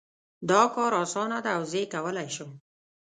دا 0.49 0.61
کار 0.75 0.91
اسانه 1.03 1.37
ده 1.45 1.49
او 1.57 1.61
زه 1.71 1.75
یې 1.81 1.85
کولای 1.93 2.29
شم 2.35 2.51